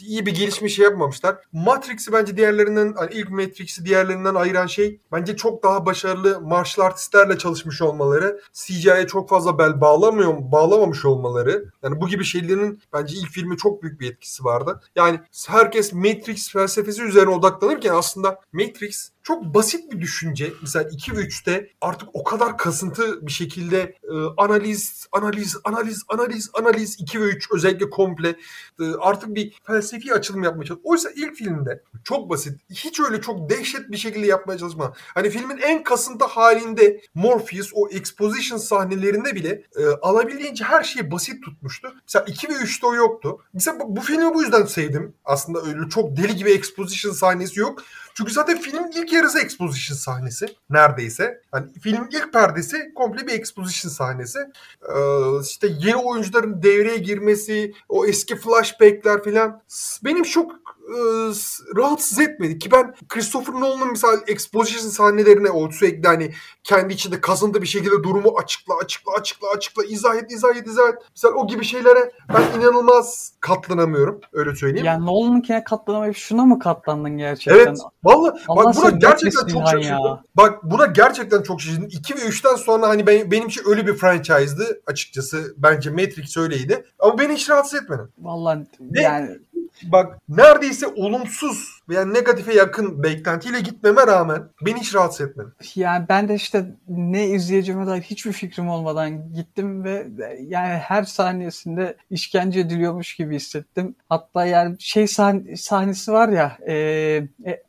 [0.07, 1.35] iyi bir gelişme şey yapmamışlar.
[1.53, 7.37] Matrix'i bence diğerlerinden hani ilk Matrix'i diğerlerinden ayıran şey bence çok daha başarılı martial artistlerle
[7.37, 8.41] çalışmış olmaları.
[8.53, 11.65] CGI'ye çok fazla bel bağlamıyor bağlamamış olmaları.
[11.83, 14.81] Yani bu gibi şeylerin bence ilk filmi çok büyük bir etkisi vardı.
[14.95, 20.53] Yani herkes Matrix felsefesi üzerine odaklanırken aslında Matrix çok basit bir düşünce.
[20.61, 26.49] Mesela 2 ve 3'te artık o kadar kasıntı bir şekilde e, analiz, analiz, analiz, analiz,
[26.53, 28.35] analiz 2 ve 3 özellikle komple
[28.79, 30.79] e, artık bir felsefi açılım yapmaya çalışıyor.
[30.83, 32.59] Oysa ilk filmde çok basit.
[32.69, 34.93] Hiç öyle çok dehşet bir şekilde yapmaya çalışma.
[34.95, 41.43] Hani filmin en kasıntı halinde Morpheus o exposition sahnelerinde bile e, alabildiğince her şeyi basit
[41.43, 41.93] tutmuştu.
[42.07, 43.39] Mesela 2 ve 3'te o yoktu.
[43.53, 45.13] Mesela bu, bu filmi bu yüzden sevdim.
[45.25, 47.83] Aslında öyle çok deli gibi exposition sahnesi yok.
[48.19, 51.41] Çünkü zaten filmin ilk yarısı exposition sahnesi neredeyse.
[51.51, 54.39] Hani filmin ilk perdesi komple bir exposition sahnesi.
[54.89, 54.93] Ee,
[55.43, 59.61] işte yeni oyuncuların devreye girmesi, o eski flashbackler falan
[60.03, 60.51] benim çok
[61.75, 66.31] rahatsız etmedi ki ben Christopher Nolan'ın misal exposition sahnelerine o sürekli hani
[66.63, 70.89] kendi içinde kazındı bir şekilde durumu açıkla açıkla açıkla açıkla izah et izah et izah
[70.89, 70.95] et.
[71.11, 74.85] Misal o gibi şeylere ben inanılmaz katlanamıyorum öyle söyleyeyim.
[74.85, 77.67] Yani Nolan'ınkine katlanamayıp şuna mı katlandın gerçekten?
[77.67, 77.77] Evet.
[78.03, 80.19] Vallahi Allah bak buna gerçekten çok şaşırdım.
[80.35, 81.87] Bak buna gerçekten çok şaşırdım.
[81.91, 85.53] 2 ve 3'ten sonra hani ben, benim için ölü bir franchise'dı açıkçası.
[85.57, 86.85] Bence Matrix öyleydi.
[86.99, 88.01] Ama beni hiç rahatsız etmedi.
[88.17, 89.01] Vallahi Ne?
[89.01, 89.39] yani
[89.83, 95.47] Bak neredeyse olumsuz veya negatife yakın beklentiyle gitmeme rağmen beni hiç rahatsız etmedi.
[95.75, 100.07] Yani ben de işte ne izleyeceğime dair hiçbir fikrim olmadan gittim ve
[100.47, 103.95] yani her saniyesinde işkence ediliyormuş gibi hissettim.
[104.09, 106.73] Hatta yani şey sahn- sahnesi var ya e,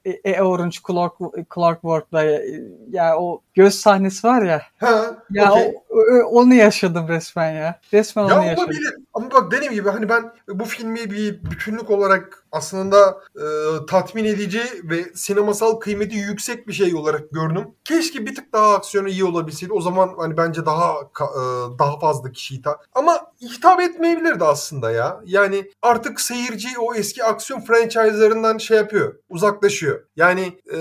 [0.05, 1.13] e, e, Orange Clark,
[1.55, 2.43] Clarkworth'la e,
[2.91, 5.75] ya o göz sahnesi var ya Ha, ya okey.
[5.91, 7.81] o- onu yaşadım resmen ya.
[7.93, 8.65] Resmen onu Ya yaşadım.
[8.65, 8.95] olabilir.
[9.15, 13.45] Ama bak dediğim gibi hani ben bu filmi bir bütünlük olarak aslında e,
[13.87, 17.67] tatmin edici ve sinemasal kıymeti yüksek bir şey olarak gördüm.
[17.85, 19.73] Keşke bir tık daha aksiyonu iyi olabilseydi.
[19.73, 21.43] O zaman hani bence daha e,
[21.79, 22.85] daha fazla kişi hitap.
[22.95, 25.21] Ama hitap etmeyebilirdi aslında ya.
[25.25, 29.15] Yani artık seyirci o eski aksiyon franchise'larından şey yapıyor.
[29.29, 30.05] Uzaklaşıyor.
[30.17, 30.79] Yani e,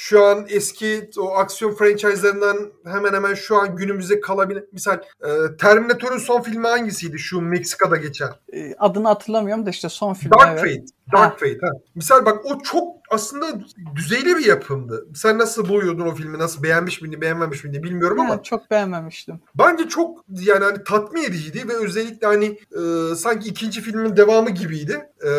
[0.00, 6.18] şu an eski o aksiyon franchise'larından hemen hemen şu an günümüze kalabilen misal e, Terminator'un
[6.18, 8.28] son filmi hangisiydi şu Meksika'da geçen?
[8.52, 10.30] E, Adını hatırlamıyorum da işte son film.
[10.30, 10.60] Dark evet.
[10.60, 10.84] Fate.
[11.12, 11.72] Dark Fate ha.
[11.94, 13.46] Misal bak o çok aslında
[13.96, 15.06] düzeyli bir yapımdı.
[15.14, 16.38] Sen nasıl buluyordun o filmi?
[16.38, 19.40] Nasıl beğenmiş miydin, beğenmemiş miydin bilmiyorum ama Yani çok beğenmemiştim.
[19.58, 25.08] bence çok yani hani tatmin ediciydi ve özellikle hani e, sanki ikinci filmin devamı gibiydi.
[25.24, 25.30] E,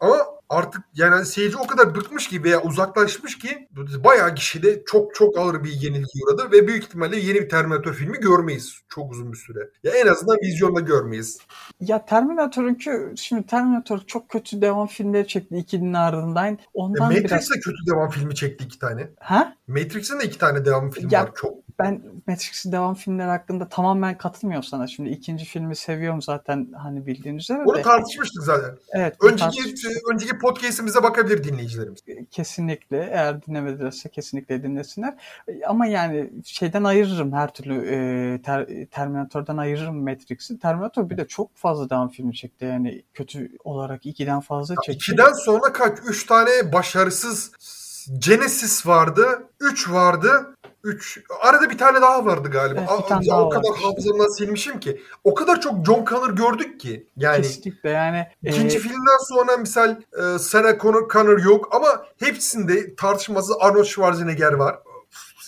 [0.00, 0.16] ama
[0.52, 3.68] artık yani hani seyirci o kadar bıkmış ki veya uzaklaşmış ki
[4.04, 7.92] bayağı kişi de çok çok ağır bir yenilgi uğradı ve büyük ihtimalle yeni bir Terminator
[7.92, 9.70] filmi görmeyiz çok uzun bir süre.
[9.82, 11.38] Ya en azından vizyonda görmeyiz.
[11.80, 16.52] Ya Terminator'unki şimdi Terminator çok kötü devam filmleri çekti 2000'in ardından.
[16.54, 17.50] E, Ondan Matrix biraz...
[17.50, 19.10] de kötü devam filmi çekti iki tane.
[19.20, 19.56] Ha?
[19.66, 21.54] Matrix'in de iki tane devam filmi Ya- var çok.
[21.78, 24.86] Ben Matrix'in devam filmleri hakkında tamamen katılmıyorum sana.
[24.86, 27.82] Şimdi ikinci filmi seviyorum zaten hani bildiğin üzere Onu de.
[27.82, 28.70] tartışmıştık zaten.
[28.92, 29.16] Evet.
[29.22, 32.00] Önceki tartış- önceki podcast'imize bakabilir dinleyicilerimiz.
[32.30, 35.14] kesinlikle eğer dinlemedilerse kesinlikle dinlesinler.
[35.66, 40.58] Ama yani şeyden ayırırım her türlü e, ter- Terminator'dan ayırırım Matrix'i.
[40.58, 44.92] Terminator bir de çok fazla devam filmi çekti yani kötü olarak ikiden fazla çekti.
[45.12, 45.98] İkiden sonra kaç?
[46.06, 47.52] Üç tane başarısız
[48.18, 49.24] Genesis vardı.
[49.60, 50.56] Üç vardı.
[50.84, 51.20] Üç.
[51.40, 52.80] Arada bir tane daha vardı galiba.
[52.80, 53.80] Evet, bir tane ya daha o kadar vardı.
[53.82, 55.02] hafızamdan silmişim ki.
[55.24, 57.06] O kadar çok John Connor gördük ki.
[57.16, 58.26] Yani Kesinlikle yani.
[58.42, 64.52] ikinci e, filmden sonra misal e, Sarah Connor, Connor yok ama hepsinde tartışması Arnold Schwarzenegger
[64.52, 64.78] var.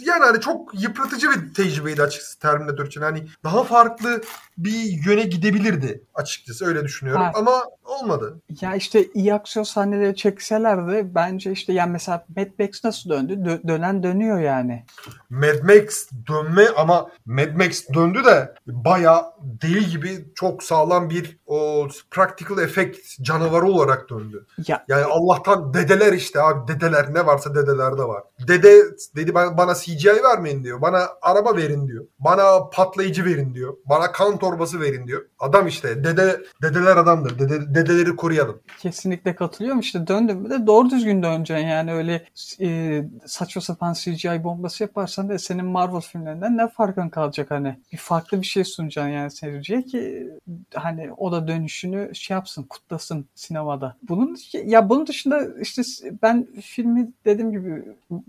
[0.01, 3.01] Yani hani çok yıpratıcı bir tecrübeydi açıkçası Terminator için.
[3.01, 4.23] Hani daha farklı
[4.59, 7.23] bir yöne gidebilirdi açıkçası öyle düşünüyorum.
[7.23, 7.33] Ha.
[7.35, 8.41] Ama olmadı.
[8.61, 13.33] Ya işte iyi aksiyon sahneleri çekselerdi bence işte yani mesela Mad Max nasıl döndü?
[13.33, 14.85] Dö- dönen dönüyor yani.
[15.31, 21.89] Mad Max dönme ama Mad Max döndü de baya deli gibi çok sağlam bir o
[22.11, 24.47] practical effect canavarı olarak döndü.
[24.69, 28.23] Ya Yani Allah'tan dedeler işte abi dedeler ne varsa dedelerde var.
[28.49, 28.83] Dede
[29.17, 30.81] dedi bana CGI vermeyin diyor.
[30.81, 32.07] Bana araba verin diyor.
[32.19, 33.77] Bana patlayıcı verin diyor.
[33.85, 35.23] Bana kan torbası verin diyor.
[35.39, 37.39] Adam işte dede dedeler adamdır.
[37.39, 38.61] Dede, dedeleri koruyalım.
[38.79, 39.81] kesinlikle katılıyorum.
[39.81, 42.25] İşte döndün mü de doğru düzgün döneceksin yani öyle
[42.61, 47.97] e, saçma sapan CGI bombası yaparsan da senin Marvel filmlerinden ne farkın kalacak hani bir
[47.97, 50.31] farklı bir şey sunacaksın yani seyirciye ki
[50.75, 53.97] hani o da dönüşünü şey yapsın kutlasın sinemada.
[54.09, 55.83] Bunun ya bunun dışında işte
[56.23, 57.83] ben filmi dediğim gibi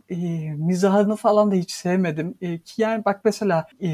[0.10, 0.15] e,
[0.54, 2.36] mizahını falan falan da hiç sevmedim.
[2.41, 3.89] E, ki yani bak mesela e,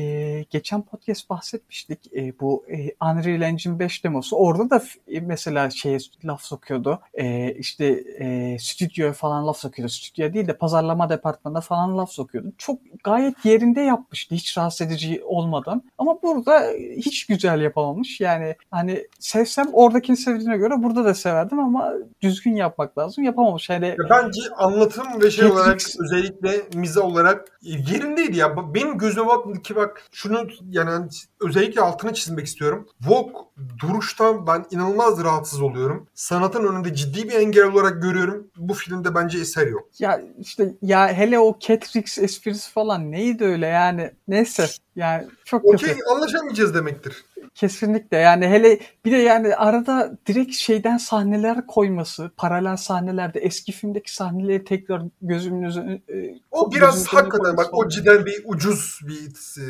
[0.50, 4.36] geçen podcast bahsetmiştik e, bu e, Unreal Engine 5 demosu.
[4.36, 7.00] Orada da e, mesela şeye laf sokuyordu.
[7.14, 7.86] E, işte
[8.20, 9.92] e, stüdyoya falan laf sokuyordu.
[9.92, 12.54] Stüdyo değil de pazarlama departmanına falan laf sokuyordu.
[12.58, 14.36] Çok gayet yerinde yapmıştı.
[14.36, 15.84] Hiç rahatsız edici olmadan.
[15.98, 18.22] Ama burada hiç güzel yapamamış.
[18.22, 23.24] Yani hani sevsem oradakini sevdiğine göre burada da severdim ama düzgün yapmak lazım.
[23.24, 23.70] Yapamamış.
[23.70, 28.74] Yani Ya bence anlatım ve şey Matrix- olarak özellikle mize olarak yerindeydi ya.
[28.74, 31.10] Benim gözüme baktı ki bak şunu yani
[31.42, 32.88] özellikle altını çizmek istiyorum.
[33.08, 33.42] Vogue
[33.82, 36.08] duruştan ben inanılmaz rahatsız oluyorum.
[36.14, 38.48] Sanatın önünde ciddi bir engel olarak görüyorum.
[38.58, 39.90] Bu filmde bence eser yok.
[40.00, 45.86] Ya işte ya hele o Catrix esprisi falan neydi öyle yani neyse yani çok kötü.
[45.86, 47.24] Okey anlaşamayacağız demektir.
[47.56, 54.14] Kesinlikle yani hele bir de yani arada direkt şeyden sahneler koyması, paralel sahnelerde eski filmdeki
[54.14, 59.66] sahneleri tekrar gözümün üzerine e, O biraz hakikaten bak o cidden bir ucuz bir e,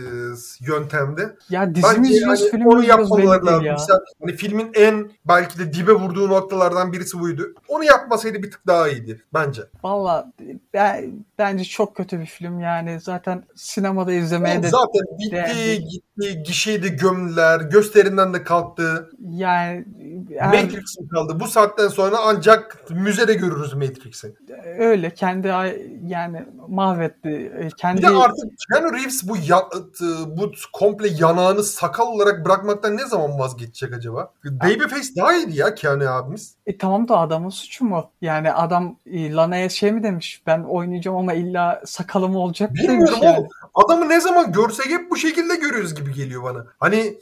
[0.60, 1.36] yöntemdi.
[1.50, 3.66] Ya dizi mi Bence izliyoruz, hani film onu değil lazım.
[3.66, 3.74] ya.
[3.74, 7.54] Mesela hani filmin en belki de dibe vurduğu noktalardan birisi buydu.
[7.68, 9.62] Onu yapmasaydı bir tık daha iyiydi bence.
[9.84, 10.32] Valla
[10.74, 15.80] ben, bence çok kötü bir film yani zaten sinemada izlemeye Oğlum de zaten bitti, değerli.
[15.86, 19.10] gitti, gişeyi de gömdüler, gösterinden de kalktı.
[19.20, 19.86] yani
[20.32, 21.40] eğer- Matrix mi kaldı?
[21.40, 24.34] Bu saatten sonra ancak müzede görürüz Matrix'i.
[24.78, 25.48] öyle kendi
[26.08, 29.62] yani mahvetti E, Bir kendi de artık Keanu Reeves bu ya,
[30.28, 34.32] bu komple yanağını sakal olarak bırakmaktan ne zaman vazgeçecek acaba?
[34.46, 36.56] Babyface daha iyiydi ya Keanu abimiz.
[36.66, 38.10] E tamam da adamın suçu mu?
[38.22, 40.42] Yani adam e, Lana'ya şey mi demiş?
[40.48, 43.38] Ben oynayacağım ama illa sakalım olacak mı demiş Bilmiyorum yani.
[43.40, 43.48] oğlum.
[43.74, 46.66] Adamı ne zaman görsek hep bu şekilde görüyoruz gibi geliyor bana.
[46.80, 47.18] Hani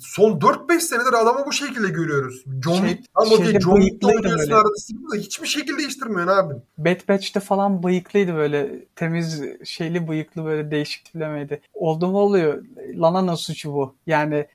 [0.00, 2.44] son 4-5 senedir adamı bu şekilde görüyoruz.
[2.64, 4.68] John Şey- Wick, ama şeyde diye John bıyıklıydı oynuyorsun arada
[5.16, 6.54] hiçbir şekilde değiştirmiyorsun abi.
[6.78, 11.60] Bad Batch'te falan bıyıklıydı böyle temiz şeyli bıyıklı böyle değişik tiplemeydi.
[11.74, 12.64] Oldu mu oluyor.
[12.94, 13.94] Lana'nın suçu bu.
[14.06, 14.46] Yani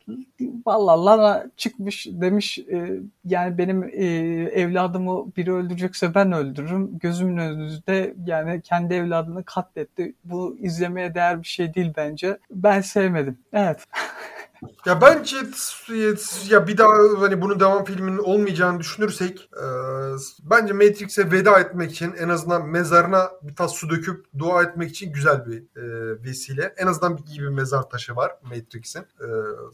[0.66, 4.06] valla Lana çıkmış demiş e, yani benim e,
[4.62, 7.00] evladımı biri öldürecekse ben öldürürüm.
[7.00, 10.16] Gözümün önünde yani kendi evladını katletti.
[10.24, 12.38] Bu izlemeye değer bir şey değil bence.
[12.52, 13.40] Ben sevmedim.
[13.54, 13.86] Evet.
[14.86, 15.38] Ya bence
[16.50, 19.66] ya bir daha hani bunun devam filminin olmayacağını düşünürsek e,
[20.44, 25.14] bence Matrix'e veda etmek için en azından mezarına bir tas su döküp dua etmek için
[25.14, 25.84] güzel bir e,
[26.24, 26.74] vesile.
[26.78, 29.00] En azından bir iyi bir mezar taşı var Matrix'in.
[29.00, 29.28] E,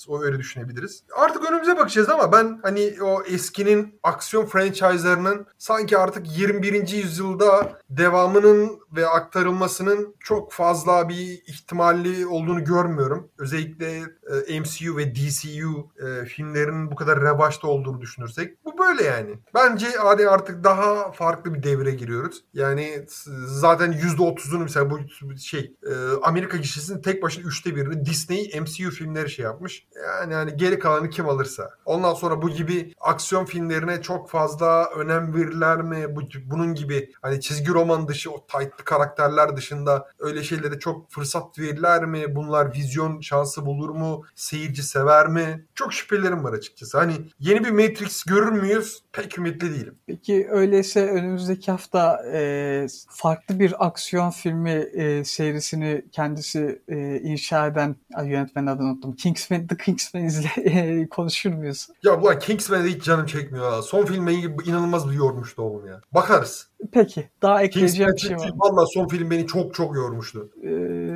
[0.07, 1.03] o öyle düşünebiliriz.
[1.15, 6.87] Artık önümüze bakacağız ama ben hani o eskinin aksiyon franchise'larının sanki artık 21.
[6.87, 13.29] yüzyılda devamının ve aktarılmasının çok fazla bir ihtimalli olduğunu görmüyorum.
[13.37, 19.39] Özellikle e, MCU ve DCU e, filmlerinin bu kadar revaçta olduğunu düşünürsek bu böyle yani.
[19.53, 22.43] Bence hadi artık daha farklı bir devre giriyoruz.
[22.53, 23.05] Yani
[23.45, 24.99] zaten %30'unu mesela bu
[25.37, 29.87] şey e, Amerika gişesinin tek başına üçte birini Disney MCU filmleri şey yapmış.
[30.19, 31.69] Yani hani geri kalanı kim alırsa.
[31.85, 36.15] Ondan sonra bu gibi aksiyon filmlerine çok fazla önem verirler mi?
[36.15, 41.59] Bu, bunun gibi hani çizgi roman dışı o tight'lı karakterler dışında öyle şeylere çok fırsat
[41.59, 42.35] verirler mi?
[42.35, 44.23] Bunlar vizyon şansı bulur mu?
[44.65, 45.65] Seyirci sever mi?
[45.75, 46.97] Çok şüphelerim var açıkçası.
[46.97, 49.03] Hani yeni bir Matrix görür müyüz?
[49.13, 49.95] Pek ümitli değilim.
[50.07, 57.95] Peki öyleyse önümüzdeki hafta e, farklı bir aksiyon filmi e, serisini kendisi e, inşa eden
[58.15, 59.15] ay, yönetmenin adını unuttum.
[59.15, 61.87] Kingsman, The Kingsman izle e, konuşur muyuz?
[62.03, 63.81] Ya bu Kingsman'de hiç canım çekmiyor ha.
[63.81, 66.01] Son film beni inanılmaz bir yormuştu oğlum ya.
[66.11, 66.67] Bakarız.
[66.91, 70.49] Peki daha ekleyeceğim Kingsman bir şey var valla son film beni çok çok yormuştu.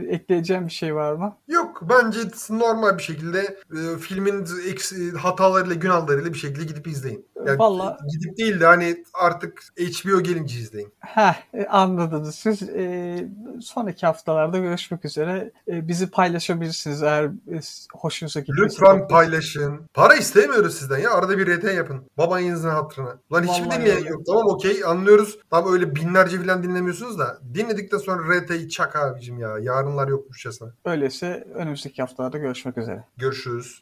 [0.09, 1.37] Ekleyeceğim bir şey var mı?
[1.47, 2.19] Yok bence
[2.49, 3.39] normal bir şekilde
[3.71, 7.25] e, filmin eksi, hatalarıyla günahlarıyla bir şekilde gidip izleyin.
[7.45, 10.93] Yani Vallahi- gidip değil de hani artık HBO gelince izleyin.
[10.99, 12.63] Heh, e, anladınız siz.
[12.69, 13.27] E,
[13.61, 15.51] sonraki haftalarda görüşmek üzere.
[15.67, 17.59] E, bizi paylaşabilirsiniz eğer e,
[17.93, 18.61] hoşunuza gittiyse.
[18.63, 19.81] Lütfen paylaşın.
[19.93, 21.11] Para istemiyoruz sizden ya.
[21.13, 22.03] Arada bir RT yapın.
[22.17, 23.17] Babanızın hatırına.
[23.33, 24.09] Lan hiçbir dinleyen öyle.
[24.09, 24.21] yok.
[24.27, 25.39] Tamam okey anlıyoruz.
[25.49, 27.37] Tamam öyle binlerce falan dinlemiyorsunuz da.
[27.53, 29.59] Dinledikten sonra RT'yi çak abicim ya.
[29.59, 30.73] Yarınlar yokmuşçasına.
[30.85, 33.03] Öyleyse önümüzdeki haftalarda görüşmek üzere.
[33.17, 33.81] Görüşürüz.